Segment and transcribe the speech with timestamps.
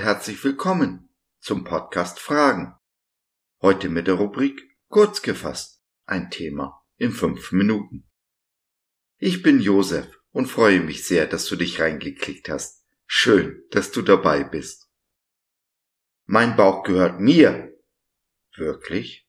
[0.00, 1.08] herzlich willkommen
[1.40, 2.74] zum Podcast Fragen.
[3.62, 8.06] Heute mit der Rubrik Kurz gefasst, ein Thema in fünf Minuten.
[9.16, 12.84] Ich bin Josef und freue mich sehr, dass du dich reingeklickt hast.
[13.06, 14.90] Schön, dass du dabei bist.
[16.26, 17.74] Mein Bauch gehört mir.
[18.56, 19.26] Wirklich?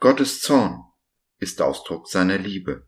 [0.00, 0.84] Gottes Zorn
[1.40, 2.86] ist Ausdruck seiner Liebe.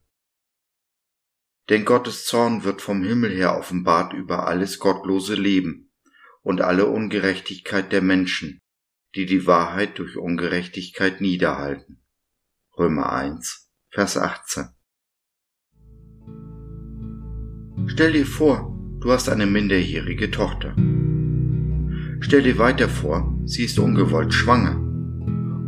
[1.69, 5.91] Denn Gottes Zorn wird vom Himmel her offenbart über alles gottlose Leben
[6.43, 8.61] und alle Ungerechtigkeit der Menschen,
[9.17, 12.01] die die Wahrheit durch Ungerechtigkeit niederhalten.
[12.79, 14.69] Römer 1, Vers 18.
[17.89, 20.77] Stell dir vor, du hast eine minderjährige Tochter.
[22.21, 24.80] Stell dir weiter vor, sie ist ungewollt schwanger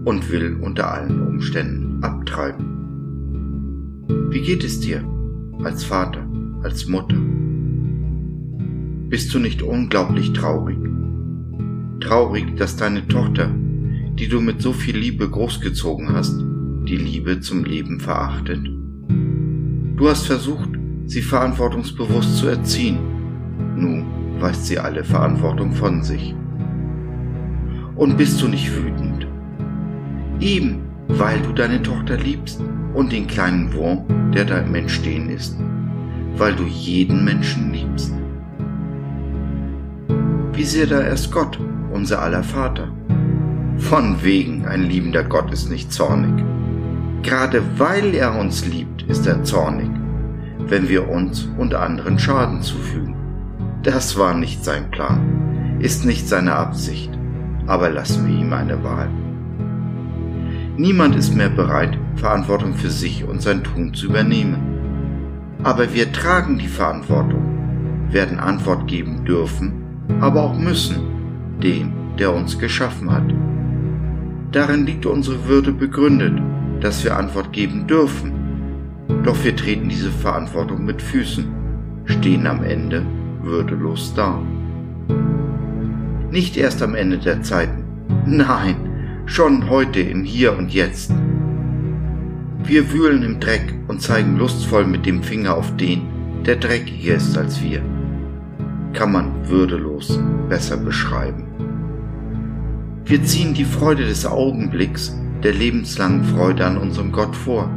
[0.05, 2.72] und will unter allen Umständen abtreiben.
[4.31, 5.05] Wie geht es dir
[5.62, 6.27] als Vater,
[6.62, 7.17] als Mutter?
[9.09, 10.78] Bist du nicht unglaublich traurig?
[12.00, 13.50] Traurig, dass deine Tochter,
[14.19, 16.39] die du mit so viel Liebe großgezogen hast,
[16.89, 18.66] die Liebe zum Leben verachtet.
[19.97, 20.70] Du hast versucht,
[21.06, 22.98] sie verantwortungsbewusst zu erziehen.
[23.77, 24.05] Nun
[24.41, 26.34] weist sie alle Verantwortung von sich.
[27.94, 29.02] Und bist du nicht wütend?
[30.43, 32.61] Eben weil du deine Tochter liebst
[32.95, 35.57] und den kleinen Wurm, der da im Entstehen ist,
[36.37, 38.12] weil du jeden Menschen liebst.
[40.53, 41.59] Wie sehr da erst Gott,
[41.93, 42.89] unser aller Vater.
[43.77, 46.45] Von wegen, ein liebender Gott ist nicht zornig.
[47.23, 49.91] Gerade weil er uns liebt, ist er zornig,
[50.67, 53.15] wenn wir uns und anderen Schaden zufügen.
[53.83, 57.11] Das war nicht sein Plan, ist nicht seine Absicht,
[57.66, 59.09] aber lassen wir ihm eine Wahl.
[60.77, 64.56] Niemand ist mehr bereit, Verantwortung für sich und sein Tun zu übernehmen.
[65.62, 67.43] Aber wir tragen die Verantwortung,
[68.10, 69.72] werden Antwort geben dürfen,
[70.21, 70.97] aber auch müssen,
[71.62, 73.34] dem, der uns geschaffen hat.
[74.50, 76.41] Darin liegt unsere Würde begründet,
[76.81, 78.33] dass wir Antwort geben dürfen.
[79.25, 81.44] Doch wir treten diese Verantwortung mit Füßen,
[82.06, 83.04] stehen am Ende
[83.43, 84.41] würdelos da.
[86.31, 87.84] Nicht erst am Ende der Zeiten,
[88.27, 88.77] nein,
[89.27, 91.12] schon heute im Hier und Jetzt.
[92.65, 96.03] Wir wühlen im Dreck und zeigen lustvoll mit dem Finger auf den,
[96.44, 97.83] der dreckiger ist als wir.
[98.93, 101.44] Kann man würdelos besser beschreiben.
[103.05, 107.71] Wir ziehen die Freude des Augenblicks, der lebenslangen Freude an unserem Gott vor,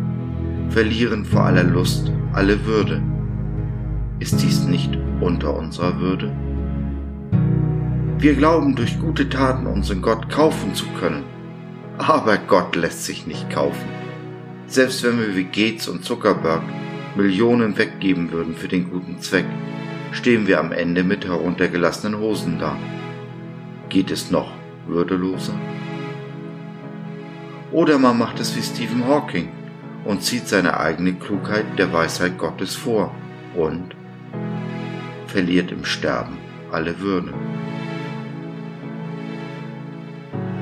[0.70, 3.02] verlieren vor aller Lust alle Würde.
[4.20, 6.32] Ist dies nicht unter unserer Würde?
[8.20, 11.35] Wir glauben, durch gute Taten unseren Gott kaufen zu können
[11.98, 13.88] aber Gott lässt sich nicht kaufen.
[14.68, 16.64] Selbst wenn wir wie Gates und Zuckerberg
[17.16, 19.46] Millionen weggeben würden für den guten Zweck,
[20.12, 22.76] stehen wir am Ende mit heruntergelassenen Hosen da.
[23.90, 24.52] Geht es noch
[24.88, 25.54] würdeloser?
[27.72, 29.50] Oder man macht es wie Stephen Hawking
[30.04, 33.14] und zieht seine eigene Klugheit der Weisheit Gottes vor
[33.56, 33.96] und
[35.28, 36.38] verliert im Sterben
[36.72, 37.34] alle Würde.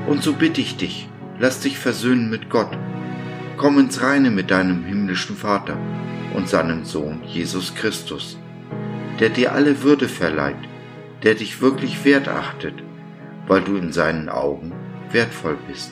[0.07, 1.07] Und so bitte ich dich,
[1.39, 2.71] lass dich versöhnen mit Gott.
[3.57, 5.77] Komm ins Reine mit deinem himmlischen Vater
[6.33, 8.37] und seinem Sohn Jesus Christus,
[9.19, 10.69] der dir alle Würde verleiht,
[11.23, 12.83] der dich wirklich wert achtet,
[13.47, 14.73] weil du in seinen Augen
[15.11, 15.91] wertvoll bist.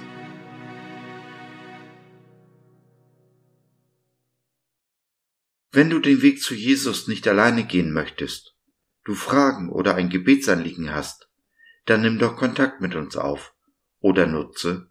[5.74, 8.56] Wenn du den Weg zu Jesus nicht alleine gehen möchtest,
[9.06, 11.30] du Fragen oder ein Gebetsanliegen hast,
[11.86, 13.56] dann nimm doch Kontakt mit uns auf
[14.02, 14.91] oder nutze